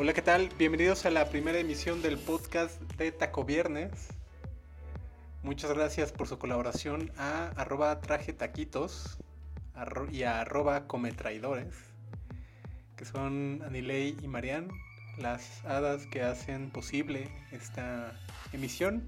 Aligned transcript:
Hola, 0.00 0.12
¿qué 0.12 0.22
tal? 0.22 0.48
Bienvenidos 0.56 1.06
a 1.06 1.10
la 1.10 1.28
primera 1.28 1.58
emisión 1.58 2.02
del 2.02 2.18
podcast 2.18 2.80
de 2.98 3.10
Taco 3.10 3.42
Viernes. 3.42 3.90
Muchas 5.42 5.72
gracias 5.72 6.12
por 6.12 6.28
su 6.28 6.38
colaboración 6.38 7.10
a 7.16 7.48
arroba 7.56 8.00
traje 8.00 8.32
taquitos 8.32 9.18
y 10.12 10.22
a 10.22 10.42
arroba 10.42 10.86
cometraidores, 10.86 11.74
que 12.94 13.04
son 13.06 13.60
Anilei 13.66 14.16
y 14.22 14.28
Marian, 14.28 14.68
las 15.16 15.64
hadas 15.64 16.06
que 16.06 16.22
hacen 16.22 16.70
posible 16.70 17.28
esta 17.50 18.16
emisión. 18.52 19.02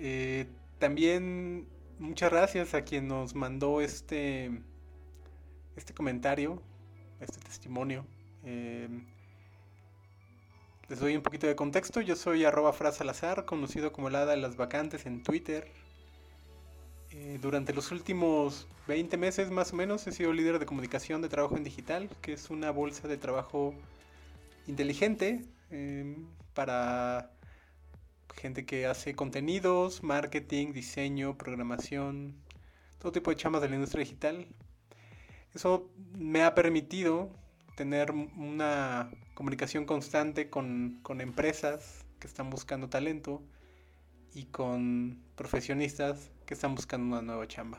Eh, 0.00 0.48
también 0.80 1.68
muchas 2.00 2.32
gracias 2.32 2.74
a 2.74 2.82
quien 2.82 3.06
nos 3.06 3.36
mandó 3.36 3.80
este, 3.80 4.50
este 5.76 5.94
comentario, 5.94 6.60
este 7.20 7.38
testimonio. 7.38 8.04
Eh, 8.42 8.88
les 10.92 11.00
doy 11.00 11.16
un 11.16 11.22
poquito 11.22 11.46
de 11.46 11.56
contexto. 11.56 12.02
Yo 12.02 12.16
soy 12.16 12.44
arroba 12.44 12.74
Salazar, 12.92 13.46
conocido 13.46 13.94
como 13.94 14.08
el 14.08 14.14
hada 14.14 14.32
de 14.32 14.36
las 14.36 14.56
vacantes 14.56 15.06
en 15.06 15.22
Twitter. 15.22 15.72
Eh, 17.12 17.38
durante 17.40 17.72
los 17.72 17.90
últimos 17.92 18.68
20 18.88 19.16
meses 19.16 19.50
más 19.50 19.72
o 19.72 19.76
menos 19.76 20.06
he 20.06 20.12
sido 20.12 20.34
líder 20.34 20.58
de 20.58 20.66
comunicación 20.66 21.22
de 21.22 21.30
trabajo 21.30 21.56
en 21.56 21.64
digital, 21.64 22.10
que 22.20 22.34
es 22.34 22.50
una 22.50 22.70
bolsa 22.70 23.08
de 23.08 23.16
trabajo 23.16 23.74
inteligente 24.66 25.46
em, 25.70 26.26
para 26.52 27.30
gente 28.34 28.66
que 28.66 28.84
hace 28.84 29.14
contenidos, 29.14 30.02
marketing, 30.02 30.74
diseño, 30.74 31.38
programación, 31.38 32.34
todo 32.98 33.12
tipo 33.12 33.30
de 33.30 33.36
chamas 33.36 33.62
de 33.62 33.70
la 33.70 33.76
industria 33.76 34.04
digital. 34.04 34.46
Eso 35.54 35.88
me 36.18 36.42
ha 36.42 36.54
permitido 36.54 37.30
tener 37.76 38.10
una 38.10 39.10
comunicación 39.34 39.84
constante 39.84 40.50
con, 40.50 40.98
con 41.02 41.20
empresas 41.20 42.04
que 42.18 42.26
están 42.26 42.50
buscando 42.50 42.88
talento 42.88 43.42
y 44.34 44.44
con 44.44 45.18
profesionistas 45.36 46.30
que 46.46 46.54
están 46.54 46.74
buscando 46.74 47.06
una 47.06 47.22
nueva 47.22 47.46
chamba. 47.46 47.78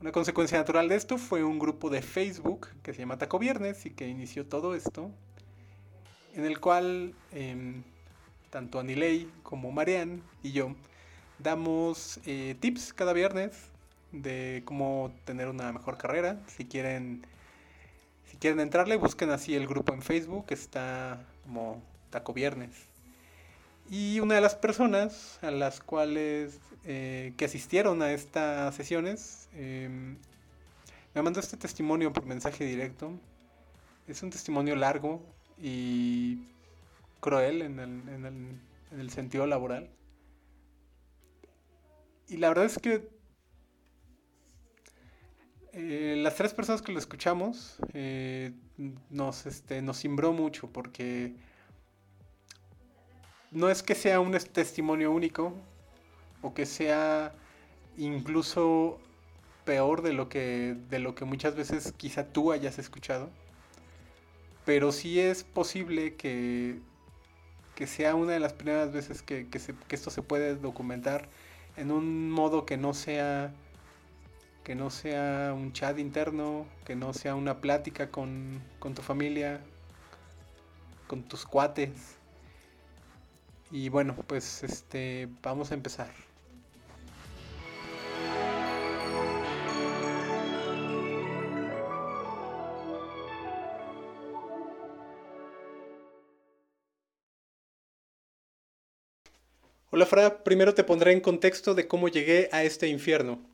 Una 0.00 0.12
consecuencia 0.12 0.58
natural 0.58 0.88
de 0.88 0.96
esto 0.96 1.18
fue 1.18 1.44
un 1.44 1.58
grupo 1.58 1.88
de 1.88 2.02
Facebook 2.02 2.68
que 2.82 2.92
se 2.92 3.00
llama 3.00 3.16
Taco 3.16 3.38
Viernes 3.38 3.86
y 3.86 3.90
que 3.90 4.08
inició 4.08 4.46
todo 4.46 4.74
esto, 4.74 5.10
en 6.34 6.44
el 6.44 6.60
cual 6.60 7.14
eh, 7.32 7.82
tanto 8.50 8.78
Anilei 8.78 9.28
como 9.42 9.72
Marian 9.72 10.22
y 10.42 10.52
yo 10.52 10.74
damos 11.38 12.20
eh, 12.26 12.56
tips 12.60 12.92
cada 12.92 13.12
viernes 13.12 13.70
de 14.12 14.62
cómo 14.64 15.12
tener 15.24 15.48
una 15.48 15.72
mejor 15.72 15.98
carrera. 15.98 16.40
Si 16.46 16.64
quieren, 16.64 17.26
si 18.30 18.36
quieren 18.36 18.60
entrarle, 18.60 18.96
busquen 18.96 19.30
así 19.30 19.54
el 19.54 19.66
grupo 19.66 19.92
en 19.92 20.02
Facebook, 20.02 20.46
está 20.50 21.24
como 21.44 21.82
Taco 22.10 22.32
Viernes. 22.32 22.70
Y 23.90 24.20
una 24.20 24.36
de 24.36 24.40
las 24.40 24.54
personas 24.54 25.38
a 25.42 25.50
las 25.50 25.80
cuales 25.80 26.58
eh, 26.84 27.34
que 27.36 27.44
asistieron 27.44 28.02
a 28.02 28.12
estas 28.12 28.74
sesiones 28.74 29.48
em, 29.54 30.16
me 31.14 31.22
mandó 31.22 31.40
este 31.40 31.56
testimonio 31.56 32.12
por 32.12 32.26
mensaje 32.26 32.64
directo. 32.64 33.12
Es 34.08 34.22
un 34.22 34.30
testimonio 34.30 34.74
largo 34.76 35.22
y 35.62 36.38
cruel 37.20 37.62
en 37.62 37.78
el, 38.98 39.10
sentido 39.10 39.46
laboral. 39.46 39.88
Y 42.28 42.36
la 42.38 42.48
verdad 42.48 42.64
es 42.66 42.78
que 42.78 43.08
eh, 45.74 46.14
las 46.18 46.36
tres 46.36 46.54
personas 46.54 46.82
que 46.82 46.92
lo 46.92 46.98
escuchamos 46.98 47.76
eh, 47.92 48.52
nos, 49.10 49.46
este, 49.46 49.82
nos 49.82 50.00
cimbró 50.00 50.32
mucho 50.32 50.68
porque 50.70 51.34
no 53.50 53.68
es 53.68 53.82
que 53.82 53.94
sea 53.94 54.20
un 54.20 54.32
testimonio 54.32 55.12
único 55.12 55.54
o 56.42 56.54
que 56.54 56.66
sea 56.66 57.34
incluso 57.96 59.00
peor 59.64 60.02
de 60.02 60.12
lo 60.12 60.28
que, 60.28 60.76
de 60.90 60.98
lo 60.98 61.14
que 61.14 61.24
muchas 61.24 61.54
veces 61.54 61.92
quizá 61.96 62.26
tú 62.26 62.52
hayas 62.52 62.78
escuchado, 62.78 63.30
pero 64.64 64.92
sí 64.92 65.20
es 65.20 65.44
posible 65.44 66.14
que 66.16 66.80
que 67.74 67.86
sea 67.86 68.14
una 68.14 68.32
de 68.32 68.40
las 68.40 68.52
primeras 68.52 68.92
veces 68.92 69.22
que, 69.22 69.46
esto 69.90 70.10
se 70.10 70.22
puede 70.22 70.56
documentar 70.56 71.28
en 71.76 71.90
un 71.90 72.30
modo 72.30 72.66
que 72.66 72.76
no 72.76 72.94
sea 72.94 73.52
que 74.64 74.74
no 74.74 74.88
sea 74.90 75.52
un 75.54 75.72
chat 75.74 75.98
interno, 75.98 76.66
que 76.86 76.96
no 76.96 77.12
sea 77.12 77.34
una 77.34 77.60
plática 77.60 78.10
con, 78.10 78.62
con 78.78 78.94
tu 78.94 79.02
familia, 79.02 79.60
con 81.06 81.22
tus 81.22 81.44
cuates. 81.44 82.16
Y 83.70 83.90
bueno, 83.90 84.16
pues 84.26 84.64
este 84.64 85.28
vamos 85.42 85.70
a 85.70 85.74
empezar. 85.74 86.08
Hola 99.90 100.06
Fra, 100.06 100.42
primero 100.42 100.74
te 100.74 100.82
pondré 100.84 101.12
en 101.12 101.20
contexto 101.20 101.74
de 101.74 101.86
cómo 101.86 102.08
llegué 102.08 102.48
a 102.50 102.64
este 102.64 102.88
infierno. 102.88 103.53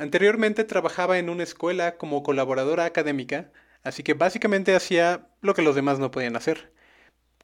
Anteriormente 0.00 0.64
trabajaba 0.64 1.18
en 1.18 1.28
una 1.28 1.42
escuela 1.42 1.98
como 1.98 2.22
colaboradora 2.22 2.86
académica, 2.86 3.52
así 3.82 4.02
que 4.02 4.14
básicamente 4.14 4.74
hacía 4.74 5.28
lo 5.42 5.52
que 5.52 5.60
los 5.60 5.74
demás 5.74 5.98
no 5.98 6.10
podían 6.10 6.36
hacer, 6.36 6.72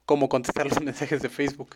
como 0.05 0.27
contestar 0.27 0.65
los 0.69 0.81
mensajes 0.81 1.21
de 1.21 1.29
Facebook. 1.29 1.75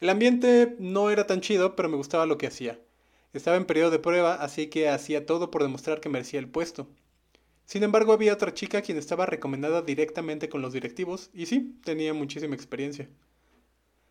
El 0.00 0.10
ambiente 0.10 0.76
no 0.78 1.08
era 1.08 1.26
tan 1.26 1.40
chido, 1.40 1.74
pero 1.74 1.88
me 1.88 1.96
gustaba 1.96 2.26
lo 2.26 2.36
que 2.36 2.48
hacía. 2.48 2.78
Estaba 3.32 3.56
en 3.56 3.64
periodo 3.64 3.90
de 3.90 3.98
prueba, 3.98 4.34
así 4.34 4.66
que 4.66 4.90
hacía 4.90 5.24
todo 5.24 5.50
por 5.50 5.62
demostrar 5.62 6.00
que 6.00 6.10
merecía 6.10 6.38
el 6.38 6.50
puesto. 6.50 6.86
Sin 7.64 7.82
embargo, 7.82 8.12
había 8.12 8.34
otra 8.34 8.52
chica 8.52 8.82
quien 8.82 8.98
estaba 8.98 9.24
recomendada 9.24 9.80
directamente 9.80 10.50
con 10.50 10.60
los 10.60 10.74
directivos, 10.74 11.30
y 11.32 11.46
sí, 11.46 11.80
tenía 11.82 12.12
muchísima 12.12 12.54
experiencia. 12.54 13.08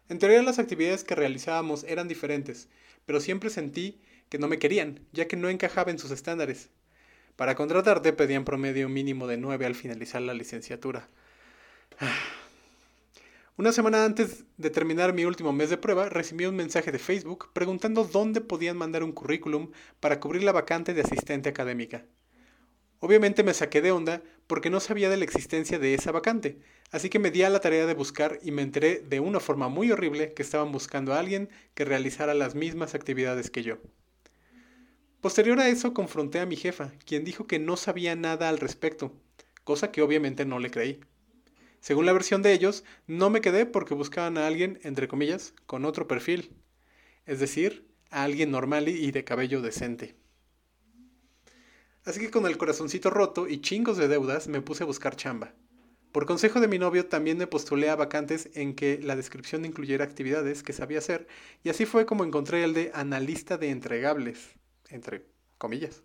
En 0.09 0.17
teoría 0.17 0.41
las 0.41 0.57
actividades 0.57 1.03
que 1.03 1.13
realizábamos 1.13 1.83
eran 1.83 2.07
diferentes, 2.07 2.67
pero 3.05 3.19
siempre 3.19 3.51
sentí 3.51 4.01
que 4.29 4.39
no 4.39 4.47
me 4.47 4.59
querían, 4.59 4.99
ya 5.13 5.27
que 5.27 5.38
no 5.38 5.49
encajaba 5.49 5.91
en 5.91 5.99
sus 5.99 6.11
estándares. 6.11 6.69
Para 7.35 7.55
contratarte 7.55 8.13
pedían 8.13 8.45
promedio 8.45 8.89
mínimo 8.89 9.27
de 9.27 9.38
9 9.38 9.65
al 9.65 9.75
finalizar 9.75 10.21
la 10.21 10.33
licenciatura. 10.33 11.07
Una 13.57 13.71
semana 13.71 14.05
antes 14.05 14.43
de 14.57 14.69
terminar 14.69 15.13
mi 15.13 15.25
último 15.25 15.51
mes 15.51 15.69
de 15.69 15.77
prueba, 15.77 16.09
recibí 16.09 16.45
un 16.45 16.55
mensaje 16.55 16.91
de 16.91 16.99
Facebook 16.99 17.49
preguntando 17.53 18.03
dónde 18.03 18.39
podían 18.41 18.77
mandar 18.77 19.03
un 19.03 19.11
currículum 19.11 19.71
para 19.99 20.19
cubrir 20.19 20.44
la 20.44 20.51
vacante 20.51 20.94
de 20.94 21.01
asistente 21.01 21.49
académica. 21.49 22.05
Obviamente 22.99 23.44
me 23.44 23.53
saqué 23.53 23.81
de 23.81 23.91
onda 23.91 24.21
porque 24.47 24.69
no 24.69 24.79
sabía 24.79 25.09
de 25.09 25.17
la 25.17 25.23
existencia 25.23 25.77
de 25.77 25.94
esa 25.94 26.11
vacante, 26.11 26.59
así 26.91 27.09
que 27.09 27.19
me 27.19 27.31
di 27.31 27.44
a 27.44 27.49
la 27.49 27.59
tarea 27.59 27.85
de 27.85 27.94
buscar 27.94 28.39
y 28.41 28.51
me 28.51 28.63
enteré 28.63 28.99
de 28.99 29.19
una 29.19 29.39
forma 29.39 29.69
muy 29.69 29.91
horrible 29.91 30.33
que 30.33 30.41
estaban 30.41 30.71
buscando 30.71 31.13
a 31.13 31.19
alguien 31.19 31.49
que 31.75 31.85
realizara 31.85 32.33
las 32.33 32.55
mismas 32.55 32.95
actividades 32.95 33.51
que 33.51 33.61
yo. 33.61 33.77
Posterior 35.22 35.60
a 35.60 35.68
eso 35.68 35.94
confronté 35.94 36.40
a 36.40 36.46
mi 36.46 36.56
jefa, 36.56 36.92
quien 37.06 37.24
dijo 37.24 37.48
que 37.48 37.58
no 37.58 37.75
sabía 37.75 38.16
nada 38.16 38.50
al 38.50 38.60
respecto, 38.60 39.12
cosa 39.64 39.92
que 39.92 40.02
obviamente 40.02 40.46
no 40.46 40.60
le 40.60 40.69
creí. 40.69 41.00
Según 41.80 42.06
la 42.06 42.14
versión 42.14 42.44
de 42.44 42.54
ellos, 42.54 42.84
no 43.08 43.30
me 43.30 43.42
quedé 43.42 43.66
porque 43.66 43.96
buscaban 43.96 44.38
a 44.38 44.46
alguien, 44.46 44.80
entre 44.84 45.08
comillas, 45.08 45.54
con 45.66 45.86
otro 45.86 46.08
perfil, 46.08 46.52
es 47.25 47.40
decir, 47.40 47.88
a 48.12 48.24
alguien 48.24 48.52
normal 48.52 48.88
y 48.90 49.12
de 49.12 49.24
cabello 49.24 49.62
decente. 49.62 50.16
Así 52.06 52.19
que 52.19 52.31
con 52.31 52.46
el 52.46 52.58
corazoncito 52.58 53.10
roto 53.10 53.48
y 53.48 53.60
chingos 53.60 53.98
de 53.98 54.08
deudas 54.08 54.48
me 54.48 54.62
puse 54.62 54.84
a 54.84 54.86
buscar 54.88 55.16
chamba. 55.16 55.54
Por 56.12 56.25
consejo 56.25 56.62
de 56.62 56.68
mi 56.68 56.80
novio 56.80 57.08
también 57.08 57.38
me 57.38 57.48
postulé 57.48 57.90
a 57.90 57.96
vacantes 57.96 58.50
en 58.54 58.75
que 58.75 59.00
la 59.02 59.16
descripción 59.16 59.66
incluyera 59.66 60.06
actividades 60.06 60.64
que 60.64 60.74
sabía 60.74 61.00
hacer 61.00 61.28
y 61.64 61.69
así 61.69 61.86
fue 61.86 62.06
como 62.06 62.24
encontré 62.24 62.64
el 62.64 62.74
de 62.74 62.92
analista 62.94 63.58
de 63.58 63.72
entregables, 63.72 64.56
entre 64.89 65.25
comillas. 65.57 66.04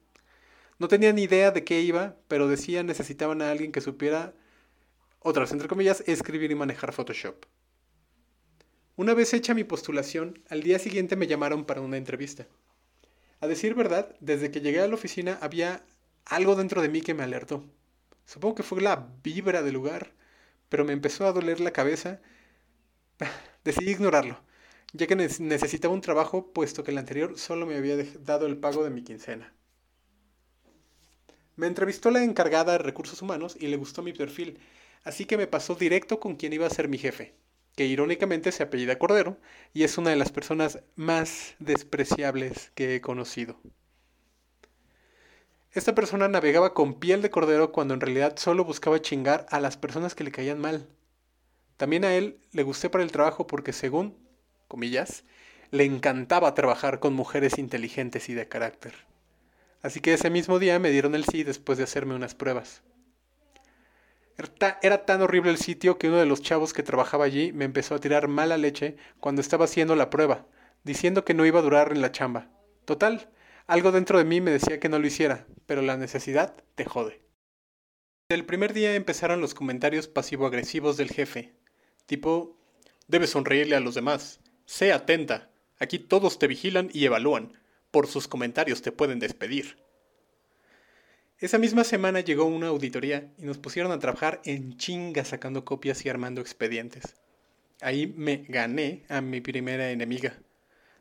No 0.79 0.89
tenía 0.89 1.13
ni 1.13 1.23
idea 1.23 1.51
de 1.51 1.65
qué 1.65 1.81
iba, 1.81 2.17
pero 2.29 2.49
decía 2.49 2.83
necesitaban 2.83 3.43
a 3.43 3.51
alguien 3.51 3.73
que 3.73 3.81
supiera, 3.81 4.35
otras 5.21 5.53
entre 5.53 5.69
comillas, 5.69 6.03
escribir 6.07 6.51
y 6.51 6.55
manejar 6.55 6.93
Photoshop. 6.93 7.47
Una 8.97 9.15
vez 9.15 9.33
hecha 9.33 9.55
mi 9.55 9.65
postulación, 9.65 10.43
al 10.49 10.63
día 10.63 10.79
siguiente 10.79 11.17
me 11.17 11.27
llamaron 11.27 11.65
para 11.65 11.81
una 11.81 11.97
entrevista. 11.97 12.47
A 13.41 13.47
decir 13.47 13.75
verdad, 13.75 14.15
desde 14.21 14.51
que 14.51 14.61
llegué 14.61 14.81
a 14.81 14.89
la 14.89 14.95
oficina 14.95 15.39
había 15.41 15.85
algo 16.25 16.55
dentro 16.57 16.83
de 16.83 16.89
mí 16.89 17.01
que 17.01 17.15
me 17.15 17.23
alertó. 17.23 17.65
Supongo 18.27 18.57
que 18.57 18.63
fue 18.63 18.81
la 18.81 19.09
vibra 19.23 19.63
del 19.63 19.75
lugar, 19.75 20.13
pero 20.69 20.85
me 20.85 20.93
empezó 20.93 21.27
a 21.27 21.33
doler 21.33 21.61
la 21.61 21.73
cabeza. 21.73 22.21
Decidí 23.65 23.91
ignorarlo, 23.91 24.41
ya 24.93 25.07
que 25.07 25.17
necesitaba 25.17 25.95
un 25.95 26.01
trabajo, 26.01 26.53
puesto 26.53 26.85
que 26.85 26.91
el 26.91 26.99
anterior 26.99 27.39
solo 27.39 27.67
me 27.67 27.77
había 27.77 27.97
dado 28.21 28.47
el 28.47 28.59
pago 28.59 28.85
de 28.85 28.91
mi 28.91 29.03
quincena. 29.03 29.53
Me 31.57 31.67
entrevistó 31.67 32.11
la 32.11 32.25
encargada 32.25 32.73
de 32.73 32.79
recursos 32.79 33.21
humanos 33.23 33.57
y 33.59 33.69
le 33.69 33.77
gustó 33.77 34.03
mi 34.03 34.13
perfil, 34.13 34.59
Así 35.05 35.25
que 35.25 35.37
me 35.37 35.47
pasó 35.47 35.75
directo 35.75 36.21
con 36.21 36.37
quien 36.37 36.53
iba 36.53 36.67
a 36.67 36.71
ser 36.71 36.89
mi 36.89 36.99
jefe, 36.99 37.35
que 37.75 37.87
irónicamente 37.87 38.53
se 38.53 38.63
apellida 38.63 38.99
Cordero 38.99 39.37
y 39.73 39.83
es 39.83 39.99
una 39.99 40.11
de 40.11 40.17
las 40.17 40.31
personas 40.31 40.81
más 40.95 41.55
despreciables 41.59 42.71
que 42.75 42.95
he 42.95 43.01
conocido. 43.01 43.59
Esta 45.73 45.95
persona 45.95 46.29
navegaba 46.29 46.75
con 46.75 47.01
piel 47.01 47.23
de 47.23 47.31
cordero 47.31 47.73
cuando 47.73 47.95
en 47.95 48.03
realidad 48.03 48.37
solo 48.37 48.63
buscaba 48.63 49.01
chingar 49.01 49.47
a 49.49 49.59
las 49.59 49.79
personas 49.79 50.15
que 50.15 50.23
le 50.23 50.31
caían 50.31 50.61
mal. 50.61 50.87
También 51.79 52.05
a 52.05 52.15
él 52.15 52.39
le 52.53 52.63
gusté 52.63 52.91
para 52.91 53.03
el 53.03 53.11
trabajo 53.11 53.47
porque 53.47 53.73
según, 53.73 54.15
comillas, 54.73 55.25
le 55.71 55.85
encantaba 55.85 56.55
trabajar 56.55 56.99
con 56.99 57.13
mujeres 57.13 57.59
inteligentes 57.59 58.31
y 58.31 58.33
de 58.33 58.49
carácter. 58.49 58.95
Así 59.83 60.01
que 60.01 60.15
ese 60.15 60.31
mismo 60.31 60.59
día 60.59 60.79
me 60.79 60.89
dieron 60.89 61.15
el 61.15 61.27
sí 61.27 61.45
después 61.45 61.77
de 61.77 61.85
hacerme 61.85 62.15
unas 62.15 62.35
pruebas. 62.35 62.81
Era 64.81 65.05
tan 65.05 65.21
horrible 65.21 65.51
el 65.51 65.59
sitio 65.59 65.99
que 65.99 66.09
uno 66.09 66.17
de 66.17 66.25
los 66.25 66.41
chavos 66.41 66.73
que 66.73 66.83
trabajaba 66.83 67.27
allí 67.27 67.53
me 67.53 67.67
empezó 67.67 67.95
a 67.95 67.99
tirar 67.99 68.29
mala 68.29 68.57
leche 68.57 68.97
cuando 69.21 69.43
estaba 69.43 69.67
haciendo 69.67 69.95
la 69.95 70.09
prueba, 70.09 70.47
diciendo 70.85 71.23
que 71.23 71.35
no 71.35 71.45
iba 71.45 71.59
a 71.59 71.63
durar 71.63 71.93
en 71.93 72.01
la 72.01 72.13
chamba. 72.13 72.49
Total, 72.87 73.29
algo 73.67 73.93
dentro 73.93 74.17
de 74.17 74.25
mí 74.25 74.41
me 74.41 74.53
decía 74.53 74.81
que 74.81 74.89
no 74.89 74.99
lo 74.99 75.07
hiciera, 75.07 75.47
pero 75.67 75.83
la 75.83 75.99
necesidad 75.99 76.57
te 76.77 76.87
jode. 76.87 77.21
El 78.31 78.47
primer 78.47 78.73
día 78.73 78.95
empezaron 78.95 79.43
los 79.43 79.53
comentarios 79.53 80.09
pasivo-agresivos 80.09 80.97
del 80.97 81.11
jefe, 81.11 81.53
tipo, 82.07 82.57
debes 83.07 83.29
sonreírle 83.29 83.77
a 83.77 83.81
los 83.81 83.95
demás, 83.95 84.41
sé 84.67 84.93
atenta, 84.93 85.51
aquí 85.79 85.99
todos 85.99 86.39
te 86.39 86.47
vigilan 86.47 86.91
y 86.93 87.05
evalúan, 87.05 87.53
por 87.91 88.07
sus 88.07 88.29
comentarios 88.29 88.83
te 88.83 88.93
pueden 88.93 89.19
despedir. 89.19 89.77
Esa 91.39 91.59
misma 91.59 91.83
semana 91.83 92.21
llegó 92.21 92.45
una 92.45 92.69
auditoría 92.69 93.33
y 93.37 93.45
nos 93.45 93.59
pusieron 93.59 93.91
a 93.91 93.99
trabajar 93.99 94.41
en 94.45 94.77
chinga 94.77 95.25
sacando 95.25 95.65
copias 95.65 96.05
y 96.07 96.09
armando 96.09 96.41
expedientes. 96.41 97.17
Ahí 97.81 98.15
me 98.17 98.45
gané 98.49 99.05
a 99.09 99.21
mi 99.21 99.41
primera 99.41 99.91
enemiga. 99.91 100.39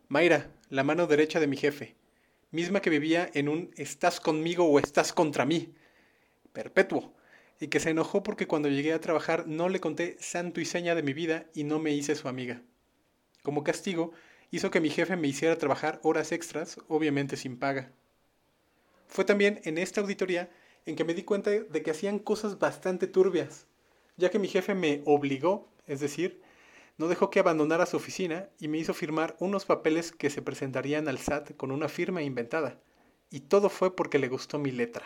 Mayra, 0.07 0.49
la 0.69 0.83
mano 0.83 1.05
derecha 1.05 1.39
de 1.39 1.45
mi 1.45 1.57
jefe, 1.57 1.95
misma 2.49 2.81
que 2.81 2.89
vivía 2.89 3.29
en 3.35 3.49
un 3.49 3.71
estás 3.77 4.19
conmigo 4.19 4.65
o 4.65 4.79
estás 4.79 5.13
contra 5.13 5.45
mí, 5.45 5.75
perpetuo, 6.53 7.13
y 7.59 7.67
que 7.67 7.79
se 7.79 7.91
enojó 7.91 8.23
porque 8.23 8.47
cuando 8.47 8.67
llegué 8.67 8.93
a 8.93 8.99
trabajar 8.99 9.47
no 9.47 9.69
le 9.69 9.79
conté 9.79 10.17
santo 10.19 10.59
y 10.59 10.65
seña 10.65 10.95
de 10.95 11.03
mi 11.03 11.13
vida 11.13 11.45
y 11.53 11.63
no 11.63 11.77
me 11.77 11.91
hice 11.91 12.15
su 12.15 12.27
amiga. 12.27 12.63
Como 13.43 13.63
castigo, 13.63 14.11
hizo 14.51 14.69
que 14.69 14.81
mi 14.81 14.89
jefe 14.89 15.15
me 15.15 15.27
hiciera 15.27 15.57
trabajar 15.57 15.99
horas 16.03 16.31
extras, 16.31 16.79
obviamente 16.87 17.37
sin 17.37 17.57
paga. 17.57 17.91
Fue 19.07 19.25
también 19.25 19.59
en 19.63 19.77
esta 19.77 20.01
auditoría 20.01 20.49
en 20.85 20.95
que 20.95 21.03
me 21.03 21.13
di 21.13 21.23
cuenta 21.23 21.49
de 21.51 21.83
que 21.83 21.91
hacían 21.91 22.19
cosas 22.19 22.59
bastante 22.59 23.07
turbias, 23.07 23.67
ya 24.17 24.29
que 24.29 24.39
mi 24.39 24.47
jefe 24.47 24.75
me 24.75 25.01
obligó, 25.05 25.67
es 25.87 25.99
decir, 25.99 26.41
no 26.97 27.07
dejó 27.07 27.29
que 27.29 27.39
abandonara 27.39 27.85
su 27.85 27.97
oficina 27.97 28.49
y 28.59 28.67
me 28.67 28.77
hizo 28.77 28.93
firmar 28.93 29.35
unos 29.39 29.65
papeles 29.65 30.11
que 30.11 30.29
se 30.29 30.41
presentarían 30.41 31.07
al 31.07 31.17
SAT 31.17 31.55
con 31.55 31.71
una 31.71 31.89
firma 31.89 32.21
inventada. 32.21 32.79
Y 33.29 33.41
todo 33.41 33.69
fue 33.69 33.95
porque 33.95 34.19
le 34.19 34.27
gustó 34.27 34.59
mi 34.59 34.71
letra. 34.71 35.05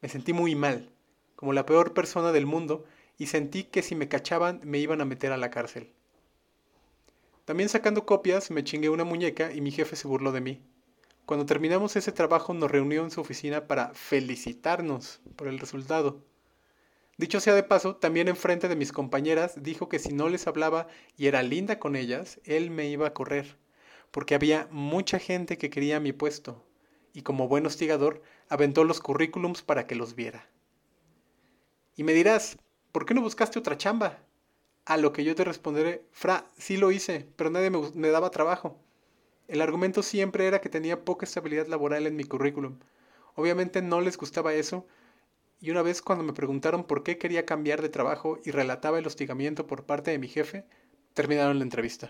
Me 0.00 0.08
sentí 0.08 0.32
muy 0.32 0.54
mal, 0.54 0.90
como 1.36 1.52
la 1.52 1.66
peor 1.66 1.92
persona 1.92 2.32
del 2.32 2.46
mundo, 2.46 2.84
y 3.18 3.26
sentí 3.26 3.64
que 3.64 3.82
si 3.82 3.94
me 3.94 4.08
cachaban 4.08 4.60
me 4.64 4.78
iban 4.78 5.00
a 5.00 5.04
meter 5.04 5.32
a 5.32 5.36
la 5.36 5.50
cárcel. 5.50 5.92
También 7.44 7.68
sacando 7.68 8.06
copias 8.06 8.50
me 8.50 8.64
chingué 8.64 8.88
una 8.88 9.04
muñeca 9.04 9.52
y 9.52 9.60
mi 9.60 9.70
jefe 9.70 9.96
se 9.96 10.08
burló 10.08 10.32
de 10.32 10.40
mí. 10.40 10.62
Cuando 11.26 11.46
terminamos 11.46 11.96
ese 11.96 12.12
trabajo 12.12 12.54
nos 12.54 12.70
reunió 12.70 13.02
en 13.02 13.10
su 13.10 13.20
oficina 13.20 13.66
para 13.66 13.92
felicitarnos 13.94 15.20
por 15.36 15.48
el 15.48 15.58
resultado. 15.58 16.22
Dicho 17.16 17.40
sea 17.40 17.54
de 17.54 17.62
paso, 17.62 17.96
también 17.96 18.28
enfrente 18.28 18.68
de 18.68 18.76
mis 18.76 18.92
compañeras 18.92 19.62
dijo 19.62 19.88
que 19.88 19.98
si 19.98 20.12
no 20.12 20.28
les 20.28 20.46
hablaba 20.46 20.88
y 21.16 21.26
era 21.26 21.42
linda 21.42 21.78
con 21.78 21.96
ellas, 21.96 22.40
él 22.44 22.70
me 22.70 22.88
iba 22.88 23.06
a 23.06 23.14
correr, 23.14 23.56
porque 24.10 24.34
había 24.34 24.66
mucha 24.70 25.18
gente 25.18 25.56
que 25.56 25.70
quería 25.70 26.00
mi 26.00 26.12
puesto, 26.12 26.64
y 27.12 27.22
como 27.22 27.46
buen 27.46 27.66
hostigador, 27.66 28.22
aventó 28.48 28.84
los 28.84 29.00
currículums 29.00 29.62
para 29.62 29.86
que 29.86 29.94
los 29.94 30.16
viera. 30.16 30.48
Y 31.94 32.02
me 32.02 32.12
dirás, 32.14 32.58
¿por 32.90 33.06
qué 33.06 33.14
no 33.14 33.22
buscaste 33.22 33.60
otra 33.60 33.78
chamba? 33.78 34.18
A 34.86 34.98
lo 34.98 35.12
que 35.12 35.24
yo 35.24 35.34
te 35.34 35.44
responderé, 35.44 36.04
Fra, 36.12 36.50
sí 36.58 36.76
lo 36.76 36.90
hice, 36.90 37.26
pero 37.36 37.48
nadie 37.48 37.70
me, 37.70 38.08
daba 38.08 38.30
trabajo. 38.30 38.78
El 39.48 39.62
argumento 39.62 40.02
siempre 40.02 40.46
era 40.46 40.60
que 40.60 40.68
tenía 40.68 41.04
poca 41.04 41.24
estabilidad 41.24 41.68
laboral 41.68 42.06
en 42.06 42.16
mi 42.16 42.24
currículum. 42.24 42.78
Obviamente 43.34 43.80
no 43.80 44.02
les 44.02 44.18
gustaba 44.18 44.52
eso, 44.52 44.86
y 45.58 45.70
una 45.70 45.80
vez 45.80 46.02
cuando 46.02 46.22
me 46.22 46.34
preguntaron 46.34 46.84
por 46.84 47.02
qué 47.02 47.16
quería 47.16 47.46
cambiar 47.46 47.80
de 47.80 47.88
trabajo 47.88 48.38
y 48.44 48.50
relataba 48.50 48.98
el 48.98 49.06
hostigamiento 49.06 49.66
por 49.66 49.84
parte 49.86 50.10
de 50.10 50.18
mi 50.18 50.28
jefe, 50.28 50.66
terminaron 51.14 51.58
la 51.58 51.64
entrevista. 51.64 52.08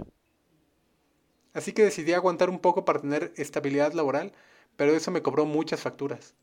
Así 1.53 1.73
que 1.73 1.85
decidí 1.85 2.13
aguantar 2.13 2.51
un 2.51 2.59
poco 2.59 2.85
para 2.85 3.01
tener 3.01 3.33
estabilidad 3.37 3.93
laboral, 3.93 4.33
pero 4.77 4.97
eso 4.97 5.13
me 5.13 5.23
cobró 5.23 5.47
muchas 5.47 5.81
facturas. 5.81 6.35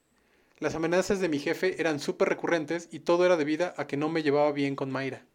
Las 0.59 0.75
amenazas 0.75 1.19
de 1.19 1.27
mi 1.27 1.39
jefe 1.39 1.81
eran 1.81 1.99
súper 1.99 2.29
recurrentes 2.29 2.87
y 2.91 2.99
todo 2.99 3.25
era 3.25 3.35
debido 3.35 3.73
a 3.75 3.87
que 3.87 3.97
no 3.97 4.07
me 4.07 4.23
llevaba 4.23 4.53
bien 4.53 4.77
con 4.77 4.91
Mayra. 4.91 5.25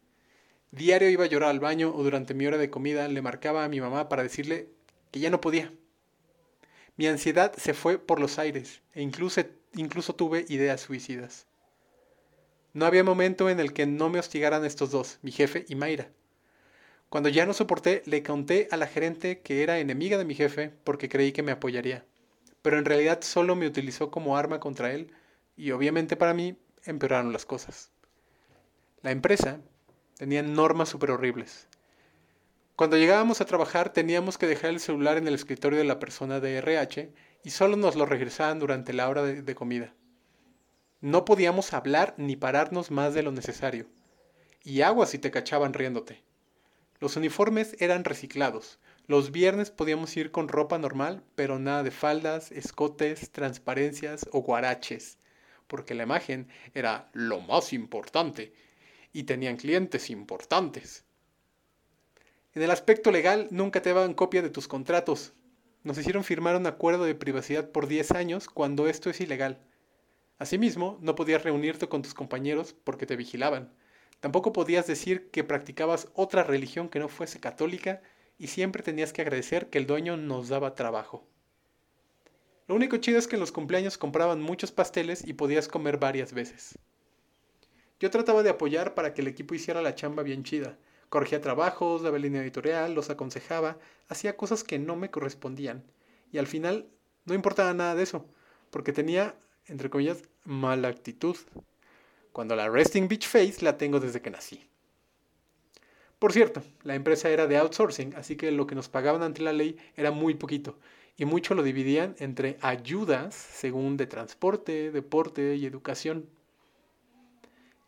Diario 0.71 1.09
iba 1.09 1.23
a 1.23 1.27
llorar 1.27 1.49
al 1.49 1.59
baño 1.59 1.93
o 1.95 2.03
durante 2.03 2.33
mi 2.33 2.45
hora 2.45 2.57
de 2.57 2.69
comida 2.69 3.07
le 3.07 3.21
marcaba 3.21 3.63
a 3.63 3.69
mi 3.69 3.79
mamá 3.79 4.09
para 4.09 4.23
decirle 4.23 4.69
que 5.11 5.19
ya 5.19 5.29
no 5.29 5.39
podía. 5.39 5.73
Mi 6.97 7.07
ansiedad 7.07 7.53
se 7.55 7.73
fue 7.73 7.97
por 7.99 8.19
los 8.19 8.37
aires 8.37 8.81
e 8.93 9.01
incluso, 9.01 9.41
incluso 9.75 10.15
tuve 10.15 10.45
ideas 10.49 10.81
suicidas. 10.81 11.47
No 12.73 12.85
había 12.85 13.03
momento 13.03 13.49
en 13.49 13.59
el 13.59 13.71
que 13.71 13.85
no 13.85 14.09
me 14.09 14.19
hostigaran 14.19 14.65
estos 14.65 14.91
dos, 14.91 15.19
mi 15.21 15.31
jefe 15.31 15.65
y 15.69 15.75
Mayra. 15.75 16.09
Cuando 17.09 17.29
ya 17.29 17.45
no 17.45 17.53
soporté, 17.53 18.03
le 18.05 18.21
conté 18.21 18.67
a 18.69 18.77
la 18.77 18.87
gerente 18.87 19.39
que 19.39 19.63
era 19.63 19.79
enemiga 19.79 20.17
de 20.17 20.25
mi 20.25 20.35
jefe 20.35 20.73
porque 20.83 21.07
creí 21.07 21.31
que 21.31 21.43
me 21.43 21.53
apoyaría. 21.53 22.03
Pero 22.61 22.77
en 22.77 22.85
realidad 22.85 23.21
solo 23.21 23.55
me 23.55 23.67
utilizó 23.67 24.11
como 24.11 24.35
arma 24.35 24.59
contra 24.59 24.91
él 24.91 25.13
y 25.55 25.71
obviamente 25.71 26.17
para 26.17 26.33
mí 26.33 26.57
empeoraron 26.83 27.31
las 27.31 27.45
cosas. 27.45 27.91
La 29.01 29.11
empresa 29.11 29.61
tenía 30.17 30.41
normas 30.41 30.89
súper 30.89 31.11
horribles. 31.11 31.67
Cuando 32.75 32.97
llegábamos 32.97 33.41
a 33.41 33.45
trabajar 33.45 33.93
teníamos 33.93 34.37
que 34.37 34.47
dejar 34.47 34.71
el 34.71 34.79
celular 34.79 35.17
en 35.17 35.27
el 35.27 35.35
escritorio 35.35 35.79
de 35.79 35.85
la 35.85 35.99
persona 35.99 36.39
de 36.39 36.57
RH 36.57 37.11
y 37.43 37.49
solo 37.51 37.75
nos 37.75 37.95
lo 37.95 38.05
regresaban 38.05 38.59
durante 38.59 38.93
la 38.93 39.09
hora 39.09 39.23
de, 39.23 39.41
de 39.41 39.55
comida. 39.55 39.93
No 40.99 41.25
podíamos 41.25 41.73
hablar 41.73 42.13
ni 42.17 42.35
pararnos 42.35 42.91
más 42.91 43.13
de 43.13 43.23
lo 43.23 43.31
necesario. 43.31 43.87
Y 44.63 44.81
agua 44.81 45.05
si 45.05 45.19
te 45.19 45.31
cachaban 45.31 45.73
riéndote. 45.73 46.23
Los 46.99 47.15
uniformes 47.15 47.75
eran 47.79 48.03
reciclados. 48.03 48.79
Los 49.05 49.31
viernes 49.31 49.71
podíamos 49.71 50.17
ir 50.17 50.31
con 50.31 50.47
ropa 50.47 50.77
normal, 50.77 51.23
pero 51.35 51.59
nada 51.59 51.83
de 51.83 51.91
faldas, 51.91 52.51
escotes, 52.51 53.31
transparencias 53.31 54.27
o 54.31 54.41
guaraches, 54.41 55.17
porque 55.67 55.93
la 55.93 56.03
imagen 56.03 56.49
era 56.73 57.09
lo 57.13 57.39
más 57.39 57.71
importante 57.71 58.53
y 59.13 59.23
tenían 59.23 59.57
clientes 59.57 60.09
importantes. 60.09 61.05
En 62.53 62.63
el 62.63 62.71
aspecto 62.71 63.11
legal, 63.11 63.47
nunca 63.51 63.81
te 63.81 63.93
daban 63.93 64.13
copia 64.13 64.41
de 64.41 64.49
tus 64.49 64.67
contratos. 64.67 65.33
Nos 65.83 65.97
hicieron 65.97 66.23
firmar 66.23 66.55
un 66.55 66.65
acuerdo 66.65 67.03
de 67.05 67.15
privacidad 67.15 67.71
por 67.71 67.87
10 67.87 68.11
años 68.11 68.47
cuando 68.47 68.87
esto 68.87 69.09
es 69.09 69.21
ilegal. 69.21 69.59
Asimismo, 70.39 70.97
no 71.01 71.15
podías 71.15 71.43
reunirte 71.43 71.87
con 71.87 72.01
tus 72.01 72.13
compañeros 72.13 72.75
porque 72.83 73.05
te 73.05 73.15
vigilaban. 73.15 73.73
Tampoco 74.19 74.53
podías 74.53 74.87
decir 74.87 75.29
que 75.29 75.43
practicabas 75.43 76.09
otra 76.13 76.43
religión 76.43 76.89
que 76.89 76.99
no 76.99 77.07
fuese 77.07 77.39
católica 77.39 78.01
y 78.37 78.47
siempre 78.47 78.83
tenías 78.83 79.13
que 79.13 79.21
agradecer 79.21 79.69
que 79.69 79.77
el 79.77 79.87
dueño 79.87 80.17
nos 80.17 80.49
daba 80.49 80.75
trabajo. 80.75 81.27
Lo 82.67 82.75
único 82.75 82.97
chido 82.97 83.17
es 83.17 83.27
que 83.27 83.35
en 83.35 83.39
los 83.39 83.51
cumpleaños 83.51 83.97
compraban 83.97 84.41
muchos 84.41 84.71
pasteles 84.71 85.25
y 85.25 85.33
podías 85.33 85.67
comer 85.67 85.97
varias 85.97 86.33
veces. 86.33 86.77
Yo 87.99 88.09
trataba 88.09 88.43
de 88.43 88.49
apoyar 88.49 88.93
para 88.93 89.13
que 89.13 89.21
el 89.21 89.27
equipo 89.27 89.55
hiciera 89.55 89.81
la 89.81 89.95
chamba 89.95 90.23
bien 90.23 90.43
chida, 90.43 90.77
Corregía 91.09 91.39
trabajos, 91.39 92.01
daba 92.01 92.17
línea 92.17 92.41
editorial, 92.41 92.93
los 92.93 93.09
aconsejaba, 93.09 93.77
hacía 94.09 94.35
cosas 94.35 94.63
que 94.63 94.77
no 94.77 94.97
me 94.97 95.09
correspondían. 95.09 95.83
Y 96.33 96.37
al 96.37 96.47
final 96.47 96.87
no 97.25 97.33
importaba 97.33 97.73
nada 97.73 97.95
de 97.95 98.03
eso, 98.03 98.25
porque 98.71 98.91
tenía, 98.91 99.35
entre 99.67 99.89
comillas, 99.89 100.23
mala 100.43 100.89
actitud. 100.89 101.37
Cuando 102.33 102.55
la 102.57 102.69
resting 102.69 103.07
bitch 103.07 103.25
face 103.25 103.63
la 103.63 103.77
tengo 103.77 104.01
desde 104.01 104.21
que 104.21 104.29
nací. 104.29 104.67
Por 106.19 106.33
cierto, 106.33 106.61
la 106.83 106.95
empresa 106.95 107.29
era 107.29 107.47
de 107.47 107.57
outsourcing, 107.57 108.13
así 108.15 108.35
que 108.35 108.51
lo 108.51 108.67
que 108.67 108.75
nos 108.75 108.89
pagaban 108.89 109.23
ante 109.23 109.43
la 109.43 109.53
ley 109.53 109.77
era 109.95 110.11
muy 110.11 110.33
poquito, 110.33 110.77
y 111.15 111.25
mucho 111.25 111.53
lo 111.53 111.63
dividían 111.63 112.15
entre 112.19 112.57
ayudas, 112.61 113.33
según 113.33 113.95
de 113.97 114.07
transporte, 114.07 114.91
deporte 114.91 115.55
y 115.55 115.65
educación. 115.65 116.27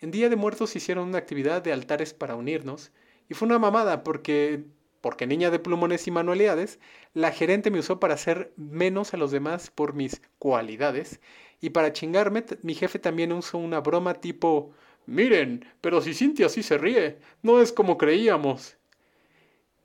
En 0.02 0.12
Día 0.12 0.30
de 0.30 0.36
Muertos 0.36 0.76
hicieron 0.76 1.10
una 1.10 1.18
actividad 1.18 1.62
de 1.62 1.74
altares 1.74 2.14
para 2.14 2.36
unirnos, 2.36 2.92
y 3.28 3.34
fue 3.34 3.48
una 3.48 3.60
mamada 3.60 4.04
porque, 4.04 4.64
porque 5.02 5.28
niña 5.28 5.52
de 5.52 5.60
plumones 5.60 6.08
y 6.08 6.12
manualidades, 6.12 6.80
la 7.14 7.32
gerente 7.32 7.70
me 7.70 7.80
usó 7.80 8.00
para 8.00 8.14
hacer 8.14 8.54
menos 8.56 9.14
a 9.14 9.18
los 9.18 9.32
demás 9.32 9.70
por 9.70 9.94
mis 9.94 10.22
cualidades. 10.40 11.20
Y 11.62 11.72
para 11.72 11.94
chingarme, 11.94 12.46
mi 12.64 12.76
jefe 12.76 12.98
también 12.98 13.34
usó 13.34 13.58
una 13.58 13.82
broma 13.82 14.14
tipo, 14.16 14.72
Miren, 15.06 15.66
pero 15.82 16.02
si 16.02 16.14
Cintia 16.14 16.50
sí 16.50 16.64
se 16.64 16.78
ríe, 16.78 17.18
no 17.42 17.62
es 17.62 17.74
como 17.74 17.98
creíamos. 17.98 18.78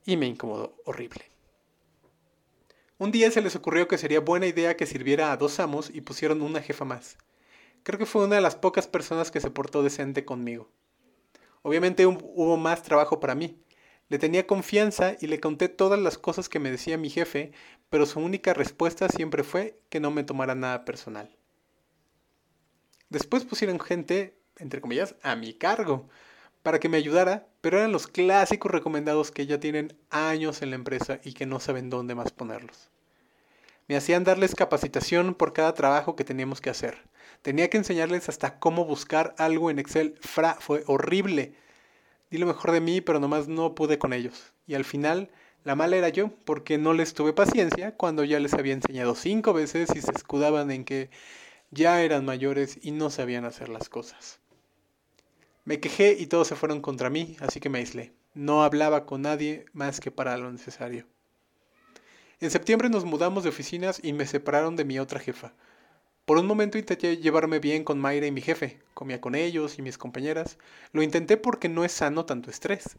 Y 0.04 0.16
me 0.16 0.26
incomodó 0.26 0.76
horrible. 0.84 1.30
Un 2.98 3.10
día 3.10 3.30
se 3.30 3.40
les 3.40 3.56
ocurrió 3.56 3.88
que 3.88 3.98
sería 3.98 4.20
buena 4.20 4.46
idea 4.46 4.76
que 4.76 4.86
sirviera 4.86 5.32
a 5.32 5.36
dos 5.36 5.60
amos 5.60 5.90
y 5.90 6.02
pusieron 6.02 6.42
una 6.42 6.60
jefa 6.60 6.84
más. 6.84 7.16
Creo 7.84 7.98
que 7.98 8.06
fue 8.06 8.24
una 8.24 8.34
de 8.34 8.40
las 8.40 8.56
pocas 8.56 8.88
personas 8.88 9.30
que 9.30 9.40
se 9.40 9.50
portó 9.50 9.84
decente 9.84 10.24
conmigo. 10.24 10.68
Obviamente 11.62 12.04
hubo 12.06 12.56
más 12.56 12.82
trabajo 12.82 13.20
para 13.20 13.36
mí. 13.36 13.56
Le 14.08 14.18
tenía 14.18 14.48
confianza 14.48 15.14
y 15.20 15.28
le 15.28 15.38
conté 15.38 15.68
todas 15.68 16.00
las 16.00 16.18
cosas 16.18 16.48
que 16.48 16.58
me 16.58 16.72
decía 16.72 16.98
mi 16.98 17.08
jefe, 17.08 17.52
pero 17.88 18.04
su 18.04 18.18
única 18.18 18.52
respuesta 18.52 19.08
siempre 19.08 19.44
fue 19.44 19.78
que 19.88 20.00
no 20.00 20.10
me 20.10 20.24
tomara 20.24 20.56
nada 20.56 20.84
personal. 20.84 21.30
Después 23.08 23.44
pusieron 23.44 23.78
gente 23.78 24.36
entre 24.58 24.80
comillas, 24.80 25.14
a 25.22 25.36
mi 25.36 25.54
cargo, 25.54 26.08
para 26.62 26.78
que 26.78 26.88
me 26.88 26.96
ayudara, 26.96 27.46
pero 27.60 27.78
eran 27.78 27.92
los 27.92 28.06
clásicos 28.06 28.70
recomendados 28.70 29.30
que 29.30 29.46
ya 29.46 29.60
tienen 29.60 29.96
años 30.10 30.62
en 30.62 30.70
la 30.70 30.76
empresa 30.76 31.20
y 31.24 31.32
que 31.32 31.46
no 31.46 31.60
saben 31.60 31.90
dónde 31.90 32.14
más 32.14 32.32
ponerlos. 32.32 32.90
Me 33.86 33.96
hacían 33.96 34.24
darles 34.24 34.54
capacitación 34.54 35.34
por 35.34 35.52
cada 35.52 35.74
trabajo 35.74 36.16
que 36.16 36.24
teníamos 36.24 36.60
que 36.60 36.70
hacer. 36.70 36.96
Tenía 37.44 37.68
que 37.68 37.76
enseñarles 37.76 38.30
hasta 38.30 38.58
cómo 38.58 38.86
buscar 38.86 39.34
algo 39.36 39.70
en 39.70 39.78
Excel. 39.78 40.14
Fra, 40.18 40.54
fue 40.54 40.82
horrible. 40.86 41.52
Di 42.30 42.38
lo 42.38 42.46
mejor 42.46 42.72
de 42.72 42.80
mí, 42.80 43.02
pero 43.02 43.20
nomás 43.20 43.48
no 43.48 43.74
pude 43.74 43.98
con 43.98 44.14
ellos. 44.14 44.54
Y 44.66 44.72
al 44.72 44.86
final, 44.86 45.28
la 45.62 45.74
mala 45.74 45.98
era 45.98 46.08
yo, 46.08 46.30
porque 46.46 46.78
no 46.78 46.94
les 46.94 47.12
tuve 47.12 47.34
paciencia 47.34 47.94
cuando 47.98 48.24
ya 48.24 48.40
les 48.40 48.54
había 48.54 48.72
enseñado 48.72 49.14
cinco 49.14 49.52
veces 49.52 49.90
y 49.94 50.00
se 50.00 50.10
escudaban 50.12 50.70
en 50.70 50.86
que 50.86 51.10
ya 51.70 52.00
eran 52.00 52.24
mayores 52.24 52.78
y 52.80 52.92
no 52.92 53.10
sabían 53.10 53.44
hacer 53.44 53.68
las 53.68 53.90
cosas. 53.90 54.40
Me 55.66 55.80
quejé 55.80 56.16
y 56.18 56.28
todos 56.28 56.48
se 56.48 56.56
fueron 56.56 56.80
contra 56.80 57.10
mí, 57.10 57.36
así 57.40 57.60
que 57.60 57.68
me 57.68 57.80
aislé. 57.80 58.14
No 58.32 58.62
hablaba 58.62 59.04
con 59.04 59.20
nadie 59.20 59.66
más 59.74 60.00
que 60.00 60.10
para 60.10 60.38
lo 60.38 60.50
necesario. 60.50 61.04
En 62.40 62.50
septiembre 62.50 62.88
nos 62.88 63.04
mudamos 63.04 63.42
de 63.42 63.50
oficinas 63.50 64.00
y 64.02 64.14
me 64.14 64.24
separaron 64.24 64.76
de 64.76 64.86
mi 64.86 64.98
otra 64.98 65.20
jefa. 65.20 65.52
Por 66.24 66.38
un 66.38 66.46
momento 66.46 66.78
intenté 66.78 67.18
llevarme 67.18 67.58
bien 67.58 67.84
con 67.84 67.98
Mayra 67.98 68.26
y 68.26 68.30
mi 68.30 68.40
jefe, 68.40 68.80
comía 68.94 69.20
con 69.20 69.34
ellos 69.34 69.78
y 69.78 69.82
mis 69.82 69.98
compañeras. 69.98 70.56
Lo 70.92 71.02
intenté 71.02 71.36
porque 71.36 71.68
no 71.68 71.84
es 71.84 71.92
sano 71.92 72.24
tanto 72.24 72.50
estrés. 72.50 72.96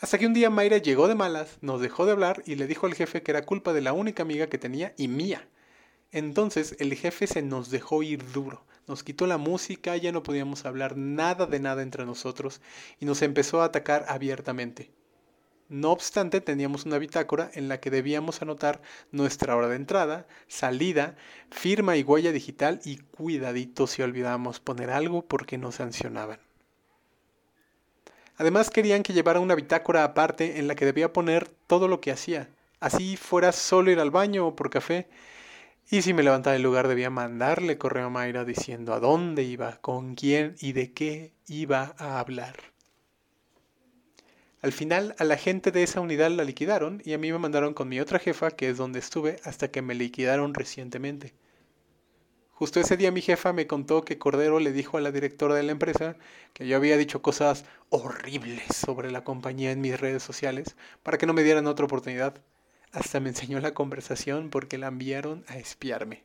Hasta 0.00 0.18
que 0.18 0.26
un 0.26 0.34
día 0.34 0.48
Mayra 0.48 0.78
llegó 0.78 1.08
de 1.08 1.16
malas, 1.16 1.58
nos 1.62 1.80
dejó 1.80 2.06
de 2.06 2.12
hablar 2.12 2.44
y 2.46 2.54
le 2.54 2.68
dijo 2.68 2.86
al 2.86 2.94
jefe 2.94 3.22
que 3.22 3.32
era 3.32 3.44
culpa 3.44 3.72
de 3.72 3.80
la 3.80 3.92
única 3.92 4.22
amiga 4.22 4.46
que 4.46 4.56
tenía 4.56 4.94
y 4.96 5.08
mía. 5.08 5.48
Entonces 6.12 6.76
el 6.78 6.94
jefe 6.94 7.26
se 7.26 7.42
nos 7.42 7.70
dejó 7.70 8.04
ir 8.04 8.30
duro. 8.32 8.64
Nos 8.86 9.02
quitó 9.02 9.26
la 9.26 9.36
música, 9.36 9.96
ya 9.96 10.12
no 10.12 10.22
podíamos 10.22 10.64
hablar 10.64 10.96
nada 10.96 11.46
de 11.46 11.58
nada 11.58 11.82
entre 11.82 12.06
nosotros 12.06 12.60
y 13.00 13.04
nos 13.04 13.20
empezó 13.22 13.62
a 13.62 13.64
atacar 13.64 14.04
abiertamente. 14.08 14.92
No 15.68 15.92
obstante, 15.92 16.40
teníamos 16.40 16.86
una 16.86 16.96
bitácora 16.96 17.50
en 17.52 17.68
la 17.68 17.78
que 17.78 17.90
debíamos 17.90 18.40
anotar 18.40 18.80
nuestra 19.12 19.54
hora 19.54 19.68
de 19.68 19.76
entrada, 19.76 20.26
salida, 20.46 21.14
firma 21.50 21.96
y 21.96 22.02
huella 22.02 22.32
digital 22.32 22.80
y 22.84 22.96
cuidadito 22.96 23.86
si 23.86 24.00
olvidábamos 24.00 24.60
poner 24.60 24.88
algo 24.88 25.26
porque 25.26 25.58
nos 25.58 25.74
sancionaban. 25.74 26.40
Además 28.38 28.70
querían 28.70 29.02
que 29.02 29.12
llevara 29.12 29.40
una 29.40 29.56
bitácora 29.56 30.04
aparte 30.04 30.58
en 30.58 30.68
la 30.68 30.74
que 30.74 30.86
debía 30.86 31.12
poner 31.12 31.48
todo 31.66 31.86
lo 31.86 32.00
que 32.00 32.12
hacía, 32.12 32.48
así 32.80 33.16
fuera 33.16 33.52
solo 33.52 33.90
ir 33.90 34.00
al 34.00 34.10
baño 34.10 34.46
o 34.46 34.56
por 34.56 34.70
café, 34.70 35.08
y 35.90 36.00
si 36.00 36.14
me 36.14 36.22
levantaba 36.22 36.54
del 36.54 36.62
lugar 36.62 36.88
debía 36.88 37.10
mandarle 37.10 37.76
correo 37.76 38.06
a 38.06 38.10
Mayra 38.10 38.44
diciendo 38.44 38.94
a 38.94 39.00
dónde 39.00 39.42
iba, 39.42 39.78
con 39.82 40.14
quién 40.14 40.54
y 40.60 40.72
de 40.72 40.92
qué 40.92 41.32
iba 41.46 41.94
a 41.98 42.20
hablar. 42.20 42.54
Al 44.60 44.72
final 44.72 45.14
a 45.18 45.24
la 45.24 45.36
gente 45.36 45.70
de 45.70 45.84
esa 45.84 46.00
unidad 46.00 46.30
la 46.30 46.42
liquidaron 46.42 47.00
y 47.04 47.12
a 47.12 47.18
mí 47.18 47.30
me 47.30 47.38
mandaron 47.38 47.74
con 47.74 47.88
mi 47.88 48.00
otra 48.00 48.18
jefa, 48.18 48.50
que 48.50 48.68
es 48.68 48.76
donde 48.76 48.98
estuve, 48.98 49.36
hasta 49.44 49.70
que 49.70 49.82
me 49.82 49.94
liquidaron 49.94 50.52
recientemente. 50.52 51.32
Justo 52.50 52.80
ese 52.80 52.96
día 52.96 53.12
mi 53.12 53.20
jefa 53.20 53.52
me 53.52 53.68
contó 53.68 54.04
que 54.04 54.18
Cordero 54.18 54.58
le 54.58 54.72
dijo 54.72 54.98
a 54.98 55.00
la 55.00 55.12
directora 55.12 55.54
de 55.54 55.62
la 55.62 55.70
empresa 55.70 56.16
que 56.54 56.66
yo 56.66 56.76
había 56.76 56.96
dicho 56.96 57.22
cosas 57.22 57.64
horribles 57.88 58.64
sobre 58.74 59.12
la 59.12 59.22
compañía 59.22 59.70
en 59.70 59.80
mis 59.80 60.00
redes 60.00 60.24
sociales 60.24 60.74
para 61.04 61.18
que 61.18 61.26
no 61.26 61.34
me 61.34 61.44
dieran 61.44 61.68
otra 61.68 61.84
oportunidad. 61.84 62.42
Hasta 62.90 63.20
me 63.20 63.28
enseñó 63.28 63.60
la 63.60 63.74
conversación 63.74 64.50
porque 64.50 64.76
la 64.76 64.88
enviaron 64.88 65.44
a 65.46 65.56
espiarme. 65.56 66.24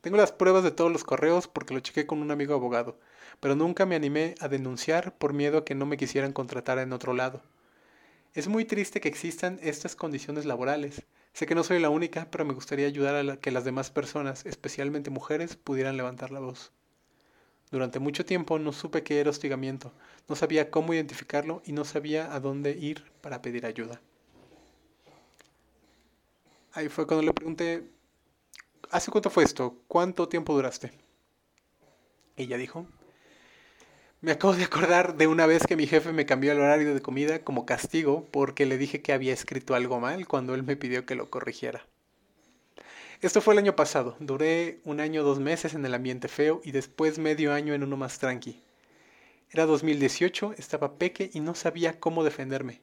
Tengo 0.00 0.16
las 0.16 0.32
pruebas 0.32 0.64
de 0.64 0.70
todos 0.70 0.90
los 0.90 1.04
correos 1.04 1.48
porque 1.48 1.74
lo 1.74 1.80
chequé 1.80 2.06
con 2.06 2.22
un 2.22 2.30
amigo 2.30 2.54
abogado, 2.54 2.98
pero 3.40 3.56
nunca 3.56 3.86
me 3.86 3.96
animé 3.96 4.34
a 4.40 4.48
denunciar 4.48 5.16
por 5.16 5.32
miedo 5.32 5.58
a 5.58 5.64
que 5.64 5.74
no 5.74 5.86
me 5.86 5.96
quisieran 5.96 6.32
contratar 6.32 6.78
en 6.78 6.92
otro 6.92 7.14
lado. 7.14 7.42
Es 8.34 8.48
muy 8.48 8.64
triste 8.64 9.00
que 9.00 9.08
existan 9.08 9.58
estas 9.62 9.96
condiciones 9.96 10.46
laborales. 10.46 11.02
Sé 11.32 11.46
que 11.46 11.54
no 11.54 11.64
soy 11.64 11.80
la 11.80 11.90
única, 11.90 12.28
pero 12.30 12.44
me 12.44 12.54
gustaría 12.54 12.86
ayudar 12.86 13.16
a 13.16 13.36
que 13.36 13.50
las 13.50 13.64
demás 13.64 13.90
personas, 13.90 14.46
especialmente 14.46 15.10
mujeres, 15.10 15.56
pudieran 15.56 15.96
levantar 15.96 16.30
la 16.30 16.40
voz. 16.40 16.72
Durante 17.70 17.98
mucho 17.98 18.24
tiempo 18.24 18.58
no 18.58 18.72
supe 18.72 19.02
qué 19.02 19.20
era 19.20 19.30
hostigamiento, 19.30 19.92
no 20.28 20.36
sabía 20.36 20.70
cómo 20.70 20.92
identificarlo 20.94 21.62
y 21.64 21.72
no 21.72 21.84
sabía 21.84 22.34
a 22.34 22.40
dónde 22.40 22.72
ir 22.72 23.04
para 23.20 23.42
pedir 23.42 23.64
ayuda 23.66 24.00
ahí 26.72 26.88
fue 26.88 27.06
cuando 27.06 27.24
le 27.24 27.32
pregunté, 27.32 27.90
¿hace 28.90 29.10
cuánto 29.10 29.30
fue 29.30 29.44
esto? 29.44 29.76
¿Cuánto 29.88 30.28
tiempo 30.28 30.54
duraste? 30.54 30.92
Ella 32.36 32.56
dijo, 32.56 32.86
me 34.22 34.32
acabo 34.32 34.54
de 34.54 34.64
acordar 34.64 35.16
de 35.16 35.26
una 35.26 35.46
vez 35.46 35.66
que 35.66 35.76
mi 35.76 35.86
jefe 35.86 36.12
me 36.12 36.26
cambió 36.26 36.52
el 36.52 36.58
horario 36.60 36.92
de 36.92 37.00
comida 37.00 37.42
como 37.42 37.64
castigo 37.64 38.28
porque 38.30 38.66
le 38.66 38.76
dije 38.76 39.00
que 39.00 39.14
había 39.14 39.32
escrito 39.32 39.74
algo 39.74 39.98
mal 39.98 40.28
cuando 40.28 40.54
él 40.54 40.62
me 40.62 40.76
pidió 40.76 41.06
que 41.06 41.14
lo 41.14 41.30
corrigiera. 41.30 41.86
Esto 43.22 43.40
fue 43.40 43.54
el 43.54 43.58
año 43.58 43.76
pasado. 43.76 44.16
Duré 44.20 44.80
un 44.84 45.00
año, 45.00 45.22
dos 45.22 45.40
meses 45.40 45.72
en 45.74 45.86
el 45.86 45.94
ambiente 45.94 46.28
feo 46.28 46.60
y 46.64 46.72
después 46.72 47.18
medio 47.18 47.54
año 47.54 47.72
en 47.72 47.82
uno 47.82 47.96
más 47.96 48.18
tranqui. 48.18 48.60
Era 49.50 49.64
2018, 49.64 50.54
estaba 50.58 50.98
peque 50.98 51.30
y 51.32 51.40
no 51.40 51.54
sabía 51.54 51.98
cómo 51.98 52.22
defenderme. 52.22 52.82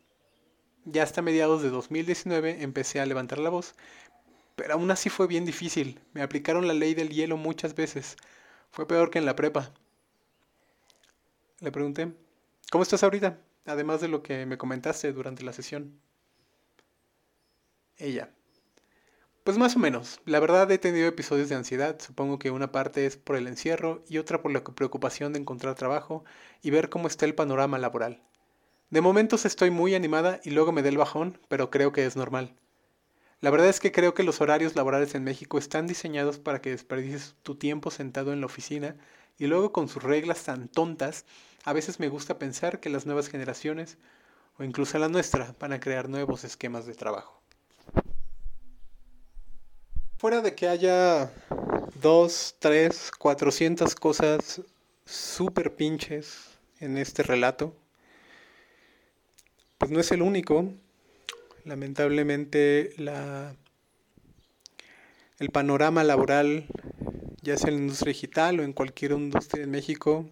Ya 0.86 1.04
hasta 1.04 1.22
mediados 1.22 1.62
de 1.62 1.70
2019 1.70 2.64
empecé 2.64 3.00
a 3.00 3.06
levantar 3.06 3.38
la 3.38 3.50
voz, 3.50 3.76
pero 4.56 4.74
aún 4.74 4.90
así 4.90 5.10
fue 5.10 5.28
bien 5.28 5.46
difícil. 5.46 6.00
Me 6.14 6.24
aplicaron 6.24 6.68
la 6.68 6.74
ley 6.74 6.96
del 6.96 7.10
hielo 7.10 7.38
muchas 7.38 7.76
veces. 7.76 8.16
Fue 8.72 8.88
peor 8.88 9.12
que 9.12 9.20
en 9.20 9.26
la 9.26 9.36
prepa. 9.36 9.72
Le 11.60 11.72
pregunté, 11.72 12.14
¿cómo 12.72 12.84
estás 12.84 13.02
ahorita? 13.02 13.40
Además 13.66 14.00
de 14.00 14.08
lo 14.08 14.22
que 14.22 14.46
me 14.46 14.60
comentaste 14.60 15.12
durante 15.12 15.44
la 15.44 15.54
sesión. 15.54 16.00
Ella. 17.98 18.30
Pues 19.44 19.58
más 19.58 19.76
o 19.76 19.80
menos. 19.80 20.20
La 20.26 20.40
verdad 20.40 20.70
he 20.72 20.78
tenido 20.78 21.08
episodios 21.08 21.50
de 21.50 21.56
ansiedad. 21.56 21.98
Supongo 22.00 22.38
que 22.38 22.52
una 22.52 22.72
parte 22.72 23.08
es 23.08 23.18
por 23.18 23.38
el 23.38 23.48
encierro 23.48 24.04
y 24.08 24.20
otra 24.20 24.42
por 24.44 24.52
la 24.52 24.64
preocupación 24.64 25.34
de 25.34 25.40
encontrar 25.40 25.74
trabajo 25.74 26.24
y 26.62 26.70
ver 26.70 26.90
cómo 26.90 27.08
está 27.08 27.26
el 27.26 27.34
panorama 27.34 27.80
laboral. 27.80 28.22
De 28.92 29.02
momentos 29.02 29.46
estoy 29.46 29.72
muy 29.72 29.96
animada 29.96 30.40
y 30.44 30.52
luego 30.52 30.72
me 30.72 30.84
da 30.84 30.90
el 30.90 30.98
bajón, 30.98 31.40
pero 31.48 31.72
creo 31.72 31.92
que 31.92 32.06
es 32.06 32.16
normal. 32.16 32.56
La 33.42 33.50
verdad 33.50 33.70
es 33.70 33.80
que 33.80 33.92
creo 33.92 34.14
que 34.14 34.24
los 34.24 34.42
horarios 34.42 34.76
laborales 34.76 35.16
en 35.16 35.24
México 35.24 35.58
están 35.58 35.88
diseñados 35.88 36.38
para 36.38 36.62
que 36.62 36.70
desperdicies 36.70 37.36
tu 37.42 37.56
tiempo 37.56 37.90
sentado 37.90 38.32
en 38.32 38.42
la 38.42 38.46
oficina 38.46 38.96
y 39.38 39.48
luego 39.48 39.72
con 39.72 39.88
sus 39.88 40.04
reglas 40.04 40.44
tan 40.44 40.68
tontas, 40.68 41.26
a 41.64 41.74
veces 41.74 42.00
me 42.00 42.10
gusta 42.10 42.40
pensar 42.40 42.80
que 42.80 42.90
las 42.90 43.06
nuevas 43.06 43.28
generaciones, 43.30 43.98
o 44.58 44.64
incluso 44.64 44.98
la 44.98 45.10
nuestra, 45.10 45.56
van 45.60 45.74
a 45.74 45.80
crear 45.80 46.10
nuevos 46.10 46.44
esquemas 46.44 46.86
de 46.86 46.94
trabajo. 46.94 47.42
Fuera 50.18 50.42
de 50.42 50.56
que 50.56 50.68
haya 50.68 51.32
dos, 52.02 52.56
tres, 52.60 53.12
cuatrocientas 53.12 53.94
cosas 53.94 54.62
súper 55.06 55.76
pinches 55.76 56.58
en 56.80 56.98
este 56.98 57.24
relato, 57.24 57.76
pues 59.78 59.92
no 59.92 60.00
es 60.00 60.12
el 60.12 60.22
único. 60.22 60.74
Lamentablemente 61.66 62.94
la, 62.98 63.56
el 65.40 65.50
panorama 65.50 66.04
laboral, 66.04 66.66
ya 67.42 67.58
sea 67.58 67.70
en 67.70 67.76
la 67.76 67.82
industria 67.82 68.14
digital 68.14 68.60
o 68.60 68.64
en 68.64 68.74
cualquier 68.74 69.12
industria 69.12 69.64
en 69.64 69.72
México, 69.72 70.30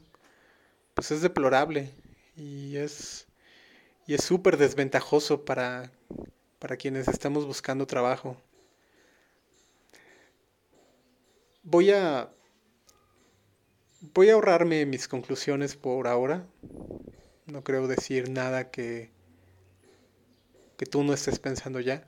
pues 0.96 1.12
es 1.12 1.22
deplorable 1.22 1.92
y 2.36 2.78
es 2.78 3.28
y 4.08 4.14
es 4.16 4.24
súper 4.24 4.58
desventajoso 4.58 5.46
para, 5.46 5.92
para 6.60 6.78
quienes 6.78 7.08
estamos 7.08 7.46
buscando 7.46 7.86
trabajo. 7.86 8.38
Voy 11.64 11.92
a 11.92 12.32
voy 14.14 14.30
a 14.30 14.34
ahorrarme 14.34 14.86
mis 14.86 15.08
conclusiones 15.08 15.76
por 15.76 16.08
ahora. 16.08 16.48
No 17.46 17.64
creo 17.64 17.88
decir 17.88 18.30
nada 18.30 18.72
que 18.72 19.12
que 20.78 20.86
tú 20.86 21.04
no 21.04 21.14
estés 21.14 21.40
pensando 21.40 21.80
ya. 21.80 22.08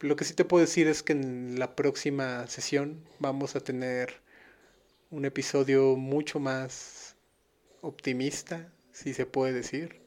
Lo 0.00 0.16
que 0.16 0.24
sí 0.24 0.34
te 0.34 0.44
puedo 0.44 0.62
decir 0.62 0.88
es 0.88 1.02
que 1.02 1.12
en 1.12 1.58
la 1.58 1.76
próxima 1.76 2.46
sesión 2.46 3.04
vamos 3.20 3.56
a 3.56 3.60
tener 3.60 4.20
un 5.12 5.26
episodio 5.26 5.94
mucho 5.94 6.40
más 6.40 7.16
optimista, 7.82 8.72
si 8.92 9.12
se 9.12 9.26
puede 9.26 9.52
decir, 9.52 10.00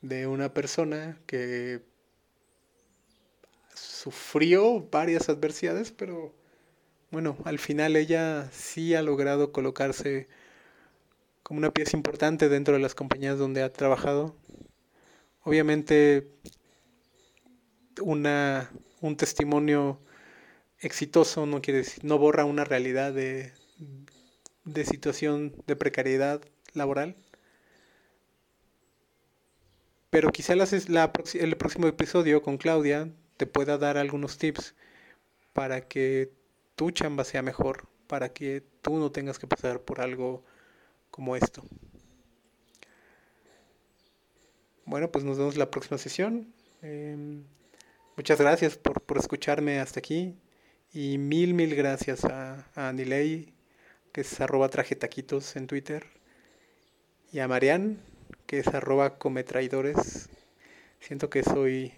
de 0.00 0.28
una 0.28 0.54
persona 0.54 1.18
que 1.26 1.82
sufrió 3.74 4.88
varias 4.92 5.28
adversidades, 5.28 5.90
pero 5.90 6.32
bueno, 7.10 7.36
al 7.44 7.58
final 7.58 7.96
ella 7.96 8.48
sí 8.52 8.94
ha 8.94 9.02
logrado 9.02 9.50
colocarse 9.50 10.28
como 11.42 11.58
una 11.58 11.72
pieza 11.72 11.96
importante 11.96 12.48
dentro 12.48 12.74
de 12.74 12.80
las 12.80 12.94
compañías 12.94 13.38
donde 13.38 13.64
ha 13.64 13.72
trabajado. 13.72 14.36
Obviamente 15.42 16.28
una, 18.00 18.70
un 19.00 19.16
testimonio 19.16 19.98
exitoso 20.78 21.44
no 21.44 21.60
quiere 21.60 21.78
decir, 21.78 22.04
no 22.04 22.18
borra 22.18 22.44
una 22.44 22.64
realidad 22.64 23.12
de, 23.12 23.52
de 24.64 24.84
situación 24.84 25.54
de 25.66 25.76
precariedad 25.76 26.40
laboral. 26.74 27.16
Pero 30.10 30.30
quizá 30.30 30.54
la, 30.54 30.68
el 31.34 31.56
próximo 31.56 31.86
episodio 31.86 32.42
con 32.42 32.58
Claudia 32.58 33.10
te 33.38 33.46
pueda 33.46 33.78
dar 33.78 33.96
algunos 33.96 34.36
tips 34.38 34.74
para 35.52 35.88
que 35.88 36.30
tu 36.76 36.90
chamba 36.90 37.24
sea 37.24 37.42
mejor, 37.42 37.88
para 38.06 38.32
que 38.32 38.62
tú 38.82 38.98
no 38.98 39.10
tengas 39.10 39.38
que 39.38 39.46
pasar 39.46 39.80
por 39.80 40.00
algo 40.00 40.44
como 41.10 41.34
esto. 41.36 41.62
Bueno, 44.84 45.10
pues 45.10 45.24
nos 45.24 45.38
vemos 45.38 45.56
la 45.56 45.70
próxima 45.70 45.96
sesión. 45.98 46.52
Em, 46.82 47.44
muchas 48.16 48.38
gracias 48.38 48.76
por, 48.76 49.00
por, 49.02 49.18
escucharme 49.18 49.78
hasta 49.78 50.00
aquí. 50.00 50.36
Y 50.92 51.18
mil, 51.18 51.54
mil 51.54 51.74
gracias 51.74 52.24
a, 52.24 52.66
a 52.74 52.88
Anilei, 52.88 53.54
que 54.12 54.20
es 54.20 54.40
arroba 54.40 54.68
trajetaquitos 54.68 55.56
en 55.56 55.66
Twitter. 55.66 56.06
Y 57.32 57.40
a 57.40 57.48
Marian, 57.48 57.98
que 58.46 58.58
es 58.58 58.68
arroba 58.68 59.18
cometraidores. 59.18 60.28
Siento 61.00 61.30
que 61.30 61.42
soy 61.42 61.92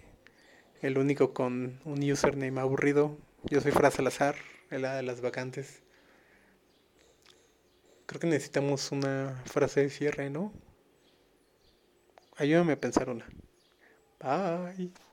el 0.81 0.97
único 0.97 1.33
con 1.33 1.79
un 1.83 2.11
username 2.11 2.59
aburrido. 2.59 3.17
Yo 3.43 3.61
soy 3.61 3.71
Fra 3.71 3.91
Salazar, 3.91 4.35
el 4.71 4.83
de 4.83 5.03
las 5.03 5.21
vacantes. 5.21 5.81
Creo 8.05 8.19
que 8.19 8.27
necesitamos 8.27 8.91
una 8.91 9.41
frase 9.45 9.81
de 9.81 9.89
cierre, 9.89 10.29
¿no? 10.29 10.53
Ayúdame 12.37 12.73
a 12.73 12.79
pensar 12.79 13.09
una. 13.09 13.25
Bye. 14.19 15.04